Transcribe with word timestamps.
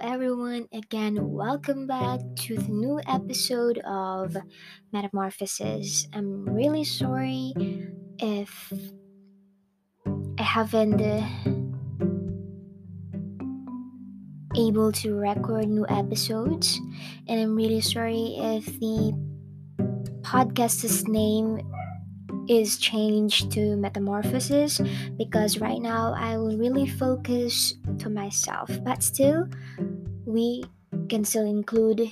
everyone. 0.00 0.66
Again, 0.72 1.30
welcome 1.30 1.86
back 1.86 2.18
to 2.34 2.56
the 2.56 2.68
new 2.68 3.00
episode 3.06 3.78
of 3.86 4.36
Metamorphosis. 4.92 6.08
I'm 6.12 6.44
really 6.44 6.82
sorry 6.82 7.54
if 8.18 8.72
I 10.36 10.42
haven't 10.42 11.00
uh, 11.00 11.22
able 14.58 14.90
to 14.90 15.14
record 15.14 15.68
new 15.68 15.86
episodes, 15.88 16.80
and 17.28 17.40
I'm 17.40 17.54
really 17.54 17.82
sorry 17.82 18.34
if 18.40 18.66
the 18.80 19.14
podcast's 20.22 21.06
name 21.06 21.60
is 22.48 22.78
changed 22.78 23.50
to 23.52 23.76
metamorphosis 23.76 24.80
because 25.16 25.58
right 25.58 25.80
now 25.80 26.14
I 26.16 26.36
will 26.36 26.56
really 26.56 26.86
focus 26.86 27.74
to 27.98 28.08
myself 28.08 28.70
but 28.84 29.02
still 29.02 29.48
we 30.24 30.64
can 31.08 31.24
still 31.24 31.46
include 31.46 32.10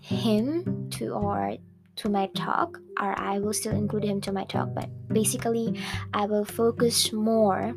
him 0.00 0.88
to 0.90 1.10
or 1.10 1.56
to 1.96 2.08
my 2.08 2.26
talk 2.34 2.78
or 3.00 3.18
I 3.18 3.38
will 3.38 3.52
still 3.52 3.74
include 3.74 4.04
him 4.04 4.20
to 4.22 4.32
my 4.32 4.44
talk 4.44 4.74
but 4.74 4.88
basically 5.08 5.80
I 6.12 6.26
will 6.26 6.44
focus 6.44 7.12
more 7.12 7.74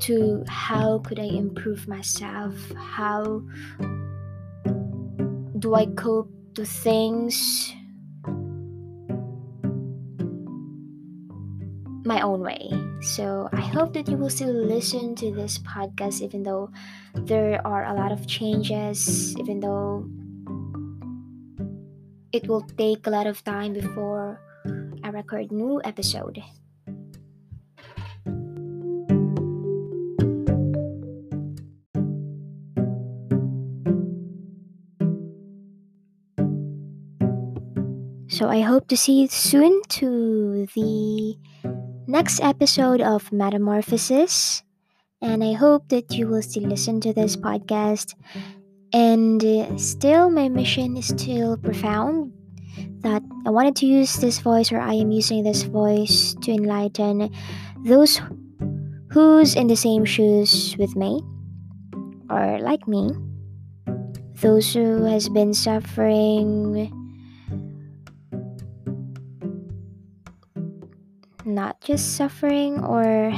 to 0.00 0.44
how 0.48 0.98
could 0.98 1.18
I 1.18 1.24
improve 1.24 1.86
myself 1.88 2.54
how 2.76 3.42
do 5.58 5.74
I 5.74 5.86
cope 5.86 6.30
to 6.54 6.64
things 6.66 7.72
my 12.04 12.20
own 12.20 12.40
way. 12.40 12.70
So 13.00 13.48
I 13.52 13.60
hope 13.60 13.92
that 13.94 14.08
you 14.08 14.16
will 14.16 14.30
still 14.30 14.52
listen 14.52 15.14
to 15.16 15.32
this 15.32 15.58
podcast, 15.58 16.20
even 16.20 16.42
though 16.42 16.70
there 17.14 17.60
are 17.66 17.84
a 17.84 17.94
lot 17.94 18.12
of 18.12 18.26
changes, 18.26 19.34
even 19.38 19.60
though 19.60 20.06
it 22.32 22.46
will 22.48 22.62
take 22.76 23.06
a 23.06 23.10
lot 23.10 23.26
of 23.26 23.42
time 23.44 23.72
before 23.72 24.40
I 25.02 25.10
record 25.10 25.50
new 25.50 25.80
episode. 25.84 26.42
So 38.34 38.48
I 38.48 38.62
hope 38.62 38.88
to 38.88 38.96
see 38.96 39.22
you 39.22 39.28
soon 39.28 39.80
to 40.00 40.66
the 40.74 41.38
next 42.14 42.38
episode 42.38 43.00
of 43.00 43.32
Metamorphosis. 43.32 44.62
And 45.20 45.42
I 45.42 45.52
hope 45.54 45.88
that 45.88 46.14
you 46.14 46.28
will 46.28 46.42
still 46.42 46.62
listen 46.62 47.00
to 47.00 47.12
this 47.12 47.34
podcast. 47.34 48.14
And 48.92 49.42
uh, 49.42 49.76
still, 49.78 50.30
my 50.30 50.48
mission 50.48 50.96
is 50.96 51.10
still 51.10 51.56
profound 51.58 52.30
that 53.02 53.20
I 53.44 53.50
wanted 53.50 53.74
to 53.82 53.86
use 53.86 54.14
this 54.22 54.38
voice, 54.38 54.70
or 54.70 54.78
I 54.78 54.94
am 54.94 55.10
using 55.10 55.42
this 55.42 55.64
voice 55.64 56.36
to 56.42 56.52
enlighten 56.52 57.34
those 57.82 58.22
who's 59.10 59.56
in 59.56 59.66
the 59.66 59.74
same 59.74 60.04
shoes 60.04 60.76
with 60.78 60.94
me, 60.94 61.18
or 62.30 62.62
like 62.62 62.86
me, 62.86 63.10
those 64.38 64.72
who 64.72 65.02
has 65.02 65.28
been 65.28 65.52
suffering 65.52 66.94
not 71.44 71.80
just 71.80 72.16
suffering 72.16 72.82
or 72.84 73.32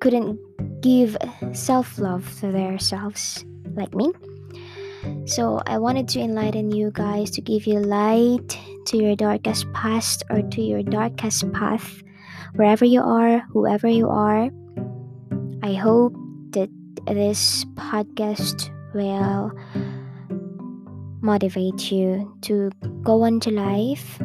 couldn't 0.00 0.38
give 0.80 1.16
self 1.52 1.98
love 1.98 2.22
to 2.40 2.52
themselves 2.52 3.44
like 3.74 3.94
me. 3.94 4.12
So, 5.26 5.62
I 5.66 5.78
wanted 5.78 6.08
to 6.08 6.20
enlighten 6.20 6.70
you 6.70 6.90
guys 6.92 7.30
to 7.32 7.40
give 7.40 7.66
you 7.66 7.78
light 7.78 8.58
to 8.86 8.96
your 8.96 9.14
darkest 9.14 9.70
past 9.72 10.24
or 10.30 10.42
to 10.42 10.62
your 10.62 10.82
darkest 10.82 11.50
path, 11.52 12.02
wherever 12.54 12.84
you 12.84 13.02
are, 13.02 13.40
whoever 13.50 13.88
you 13.88 14.08
are. 14.08 14.50
I 15.62 15.74
hope 15.74 16.14
that 16.50 16.70
this 17.06 17.64
podcast 17.74 18.70
will 18.94 19.52
motivate 21.20 21.90
you 21.90 22.32
to 22.42 22.70
go 23.02 23.22
on 23.22 23.40
to 23.40 23.50
life 23.50 24.20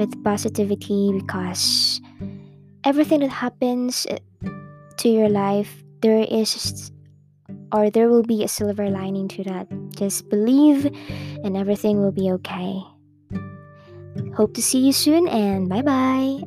with 0.00 0.24
positivity 0.24 1.12
because 1.12 2.00
everything 2.84 3.20
that 3.20 3.28
happens 3.28 4.08
uh, 4.08 4.16
to 4.96 5.08
your 5.12 5.28
life, 5.28 5.84
there 6.00 6.24
is 6.24 6.90
or 7.72 7.90
there 7.90 8.08
will 8.08 8.24
be 8.24 8.42
a 8.42 8.48
silver 8.48 8.88
lining 8.88 9.28
to 9.28 9.44
that. 9.44 9.68
Just 9.94 10.28
believe 10.30 10.88
and 11.44 11.56
everything 11.56 12.00
will 12.00 12.16
be 12.16 12.32
okay. 12.32 12.80
Hope 14.34 14.54
to 14.54 14.62
see 14.62 14.80
you 14.80 14.92
soon 14.92 15.28
and 15.28 15.68
bye 15.68 15.82
bye. 15.82 16.40